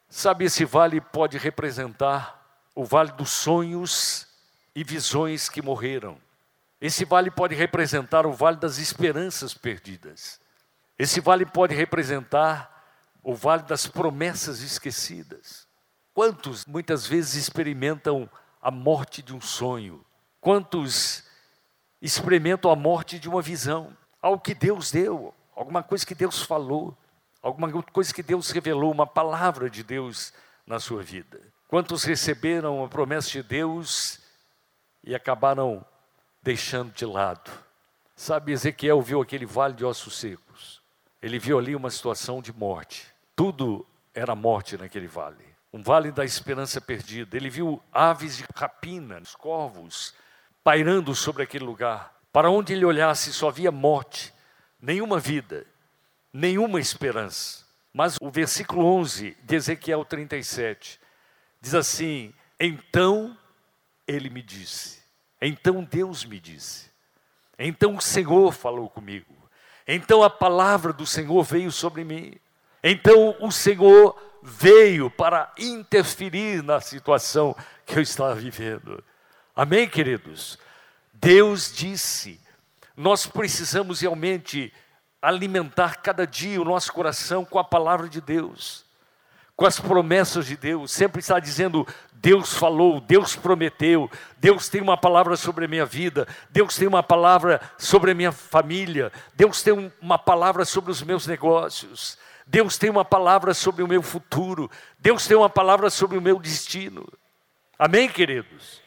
[0.10, 4.28] Sabe, esse vale pode representar o vale dos sonhos
[4.76, 6.18] e visões que morreram.
[6.80, 10.40] Esse vale pode representar o vale das esperanças perdidas.
[10.98, 12.74] Esse vale pode representar
[13.24, 15.68] o vale das promessas esquecidas.
[16.14, 18.30] Quantos muitas vezes experimentam
[18.62, 20.04] a morte de um sonho?
[20.40, 21.24] Quantos
[22.02, 23.96] experimentam a morte de uma visão?
[24.22, 26.98] Algo que Deus deu, alguma coisa que Deus falou
[27.42, 30.34] alguma coisa que Deus revelou, uma palavra de Deus
[30.66, 31.40] na sua vida.
[31.68, 34.20] Quantos receberam a promessa de Deus
[35.04, 35.86] e acabaram
[36.48, 37.52] deixando de lado?
[38.16, 40.82] Sabe, Ezequiel viu aquele vale de ossos secos.
[41.22, 43.06] Ele viu ali uma situação de morte.
[43.36, 45.46] Tudo era morte naquele vale.
[45.74, 47.36] Um vale da esperança perdida.
[47.36, 50.14] Ele viu aves de rapina, os corvos,
[50.64, 52.16] pairando sobre aquele lugar.
[52.32, 54.34] Para onde ele olhasse só havia morte,
[54.82, 55.66] nenhuma vida
[56.38, 57.66] nenhuma esperança.
[57.92, 61.00] Mas o versículo 11 de Ezequiel 37
[61.60, 63.36] diz assim: Então
[64.08, 65.02] ele me disse,
[65.42, 66.92] então Deus me disse,
[67.58, 69.34] então o Senhor falou comigo,
[69.88, 72.34] então a palavra do Senhor veio sobre mim,
[72.84, 79.04] então o Senhor veio para interferir na situação que eu estava vivendo.
[79.56, 80.58] Amém, queridos?
[81.14, 82.40] Deus disse,
[82.96, 84.74] nós precisamos realmente
[85.22, 88.86] alimentar cada dia o nosso coração com a palavra de Deus,
[89.58, 94.96] com as promessas de Deus, sempre está dizendo: Deus falou, Deus prometeu, Deus tem uma
[94.96, 99.92] palavra sobre a minha vida, Deus tem uma palavra sobre a minha família, Deus tem
[100.00, 105.26] uma palavra sobre os meus negócios, Deus tem uma palavra sobre o meu futuro, Deus
[105.26, 107.12] tem uma palavra sobre o meu destino.
[107.80, 108.80] Amém, queridos?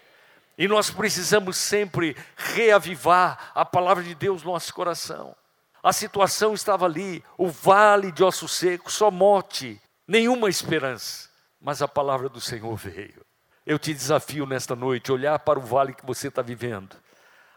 [0.57, 5.35] E nós precisamos sempre reavivar a palavra de Deus no nosso coração.
[5.83, 9.81] A situação estava ali, o vale de ossos secos, só morte,
[10.11, 11.31] nenhuma esperança.
[11.61, 13.25] Mas a palavra do Senhor veio.
[13.65, 16.97] Eu te desafio nesta noite, olhar para o vale que você está vivendo,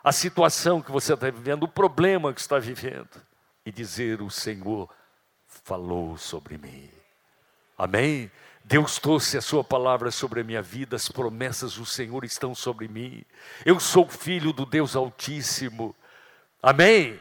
[0.03, 3.21] a situação que você está vivendo, o problema que está vivendo,
[3.65, 4.89] e dizer: O Senhor
[5.47, 6.89] falou sobre mim.
[7.77, 8.29] Amém?
[8.65, 12.87] Deus trouxe a Sua palavra sobre a minha vida, as promessas do Senhor estão sobre
[12.87, 13.25] mim.
[13.65, 15.95] Eu sou filho do Deus Altíssimo.
[16.61, 17.19] Amém?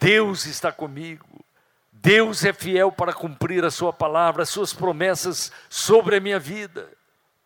[0.00, 1.44] Deus está comigo.
[2.00, 6.88] Deus é fiel para cumprir a sua palavra, as suas promessas sobre a minha vida.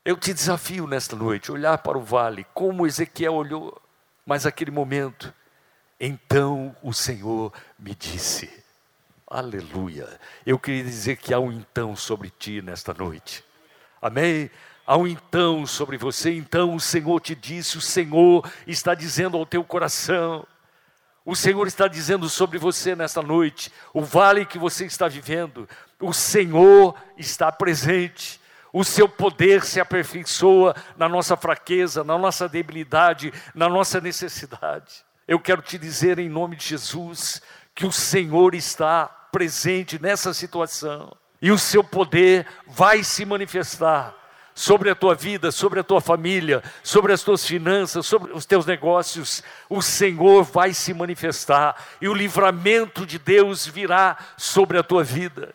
[0.04, 3.80] Eu te desafio nesta noite, olhar para o vale, como Ezequiel olhou,
[4.26, 5.32] mas aquele momento,
[5.98, 8.50] então o Senhor me disse,
[9.26, 10.06] aleluia.
[10.44, 13.42] Eu queria dizer que há um então sobre ti nesta noite,
[14.02, 14.50] amém?
[14.86, 19.46] Há um então sobre você, então o Senhor te disse, o Senhor está dizendo ao
[19.46, 20.46] teu coração,
[21.24, 25.68] o Senhor está dizendo sobre você nesta noite, o vale que você está vivendo,
[26.00, 28.40] o Senhor está presente.
[28.74, 35.04] O seu poder se aperfeiçoa na nossa fraqueza, na nossa debilidade, na nossa necessidade.
[35.28, 37.42] Eu quero te dizer em nome de Jesus
[37.74, 44.14] que o Senhor está presente nessa situação e o seu poder vai se manifestar
[44.54, 48.66] sobre a tua vida, sobre a tua família, sobre as tuas finanças, sobre os teus
[48.66, 55.02] negócios, o Senhor vai se manifestar e o livramento de Deus virá sobre a tua
[55.02, 55.54] vida.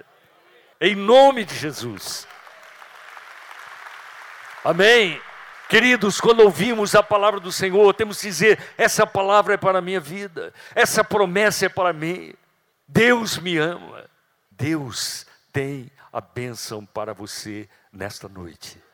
[0.79, 2.27] Em nome de Jesus.
[4.63, 5.21] Amém.
[5.69, 9.81] Queridos, quando ouvimos a palavra do Senhor, temos que dizer: essa palavra é para a
[9.81, 12.33] minha vida, essa promessa é para mim.
[12.87, 14.05] Deus me ama,
[14.49, 18.86] Deus tem a bênção para você nesta noite.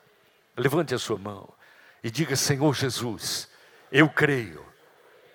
[0.56, 1.50] Levante a sua mão
[2.04, 3.50] e diga: Senhor Jesus,
[3.92, 4.66] eu creio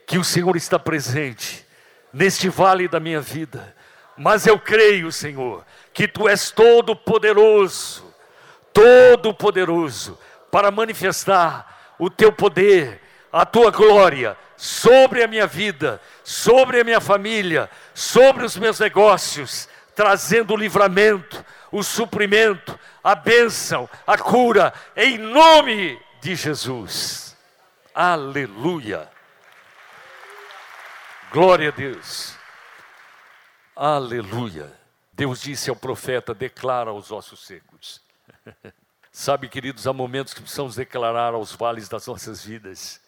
[0.06, 1.66] que o Senhor está presente
[2.12, 3.74] neste vale da minha vida,
[4.16, 8.12] mas eu creio, Senhor, que tu és todo poderoso,
[8.72, 10.18] todo poderoso
[10.50, 13.00] para manifestar o teu poder,
[13.32, 19.68] a tua glória sobre a minha vida, sobre a minha família, sobre os meus negócios.
[19.98, 27.36] trazendo livramento, o suprimento, a bênção, a cura, em nome de Jesus.
[27.94, 29.10] Aleluia.
[31.30, 32.36] Glória a Deus.
[33.74, 34.72] Aleluia.
[35.12, 38.00] Deus disse ao profeta: declara aos ossos secos.
[39.10, 43.00] Sabe, queridos, há momentos que precisamos declarar aos vales das nossas vidas,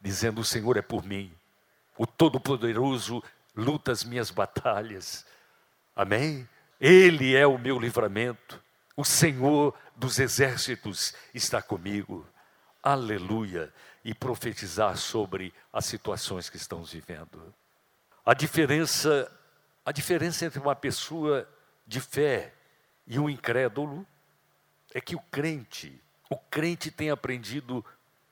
[0.00, 1.32] dizendo: O Senhor é por mim,
[1.96, 3.22] o Todo-Poderoso
[3.54, 5.24] luta as minhas batalhas.
[5.94, 6.48] Amém?
[6.80, 8.62] Ele é o meu livramento.
[8.96, 12.26] O Senhor dos exércitos está comigo.
[12.82, 13.72] Aleluia.
[14.04, 17.54] E profetizar sobre as situações que estamos vivendo.
[18.24, 19.30] A diferença,
[19.84, 21.48] a diferença entre uma pessoa
[21.86, 22.52] de fé
[23.06, 24.06] e um incrédulo
[24.92, 26.00] é que o crente,
[26.30, 27.84] o crente tem aprendido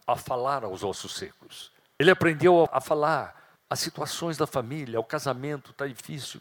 [0.06, 1.72] a falar aos ossos secos.
[1.98, 6.40] Ele aprendeu a falar as situações da família, o casamento está difícil,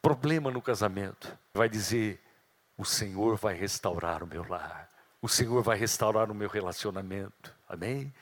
[0.00, 1.36] problema no casamento.
[1.52, 2.20] Vai dizer:
[2.76, 4.88] o Senhor vai restaurar o meu lar,
[5.20, 7.54] o Senhor vai restaurar o meu relacionamento.
[7.68, 8.12] Amém?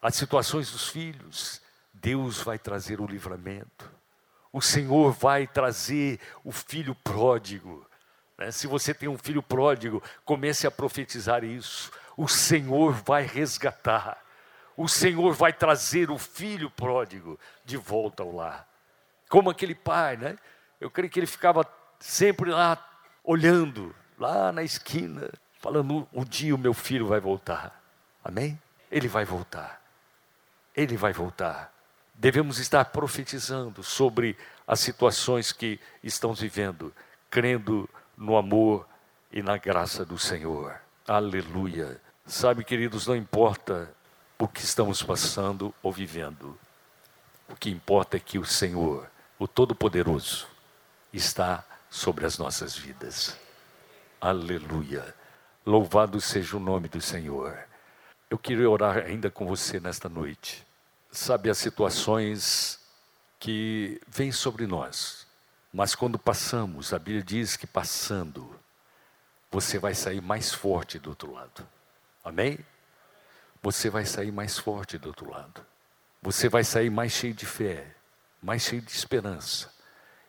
[0.00, 3.90] As situações dos filhos, Deus vai trazer o livramento.
[4.52, 7.86] O Senhor vai trazer o filho pródigo.
[8.36, 8.50] Né?
[8.50, 11.90] Se você tem um filho pródigo, comece a profetizar isso.
[12.16, 14.22] O Senhor vai resgatar
[14.76, 18.68] o Senhor vai trazer o filho pródigo de volta ao lar.
[19.28, 20.36] Como aquele pai, né?
[20.82, 21.64] Eu creio que ele ficava
[22.00, 22.76] sempre lá
[23.22, 25.30] olhando, lá na esquina,
[25.60, 27.80] falando: um dia o meu filho vai voltar.
[28.24, 28.60] Amém?
[28.90, 29.80] Ele vai voltar.
[30.74, 31.72] Ele vai voltar.
[32.12, 36.92] Devemos estar profetizando sobre as situações que estamos vivendo,
[37.30, 38.84] crendo no amor
[39.30, 40.80] e na graça do Senhor.
[41.06, 42.00] Aleluia.
[42.26, 43.88] Sabe, queridos, não importa
[44.36, 46.58] o que estamos passando ou vivendo.
[47.48, 49.08] O que importa é que o Senhor,
[49.38, 50.51] o Todo-Poderoso,
[51.12, 53.36] está sobre as nossas vidas.
[54.20, 55.14] Aleluia.
[55.64, 57.58] Louvado seja o nome do Senhor.
[58.30, 60.66] Eu queria orar ainda com você nesta noite.
[61.10, 62.80] Sabe as situações
[63.38, 65.26] que vêm sobre nós,
[65.72, 68.58] mas quando passamos, a Bíblia diz que passando,
[69.50, 71.66] você vai sair mais forte do outro lado.
[72.24, 72.58] Amém?
[73.62, 75.64] você vai sair mais forte do outro lado.
[76.20, 77.94] Você vai sair mais cheio de fé,
[78.42, 79.71] mais cheio de esperança.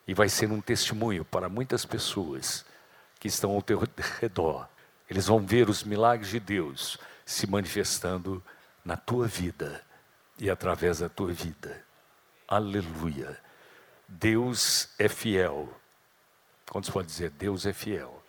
[0.07, 2.65] E vai ser um testemunho para muitas pessoas
[3.19, 3.81] que estão ao teu
[4.19, 4.67] redor.
[5.09, 8.43] Eles vão ver os milagres de Deus se manifestando
[8.83, 9.81] na tua vida
[10.37, 11.83] e através da tua vida.
[12.47, 13.39] Aleluia.
[14.07, 15.69] Deus é fiel.
[16.69, 18.21] Quantos podem dizer Deus é fiel?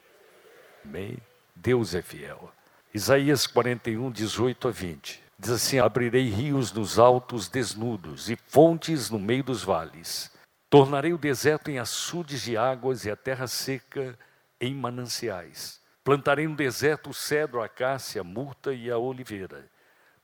[0.85, 1.19] Amém?
[1.55, 2.53] Deus é fiel.
[2.93, 5.23] Isaías 41, 18 a 20.
[5.39, 10.31] Diz assim: Abrirei rios nos altos desnudos e fontes no meio dos vales.
[10.69, 14.19] Tornarei o deserto em açudes de águas e a terra seca
[14.61, 15.81] em mananciais.
[16.03, 19.71] Plantarei no deserto o cedro, a acácia, a murta e a oliveira.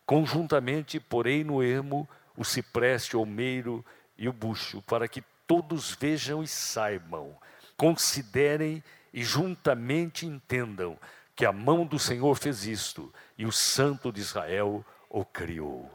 [0.05, 3.84] Conjuntamente porei no ermo o cipreste, o almeiro
[4.18, 7.36] e o bucho, para que todos vejam e saibam,
[7.76, 8.82] considerem
[9.12, 10.99] e juntamente entendam
[11.34, 15.91] que a mão do Senhor fez isto e o Santo de Israel o criou.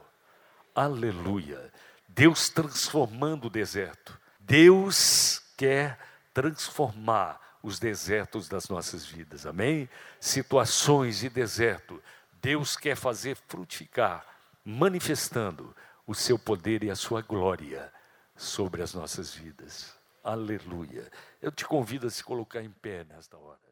[0.74, 1.72] Aleluia.
[2.10, 4.20] Deus transformando o deserto.
[4.46, 5.98] Deus quer
[6.34, 9.46] transformar os desertos das nossas vidas.
[9.46, 9.90] Amém?
[10.20, 12.02] Situações de deserto.
[12.42, 14.24] Deus quer fazer frutificar,
[14.64, 15.76] manifestando
[16.06, 17.92] o seu poder e a sua glória
[18.36, 19.96] sobre as nossas vidas.
[20.24, 21.12] Aleluia.
[21.42, 23.65] Eu te convido a se colocar em pé nesta hora.